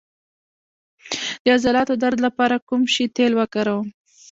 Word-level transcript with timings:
د 1.43 1.45
عضلاتو 1.55 1.93
درد 2.03 2.19
لپاره 2.27 2.55
د 2.57 2.61
کوم 2.69 2.81
شي 2.93 3.05
تېل 3.17 3.31
وکاروم؟ 3.39 3.87